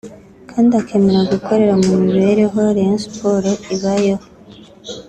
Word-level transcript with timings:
kandi 0.49 0.71
akemera 0.81 1.21
gukorera 1.33 1.73
mu 1.83 1.91
mibereho 2.05 2.59
Rayon 2.75 2.99
Sports 3.05 3.61
ibayeho 3.75 4.25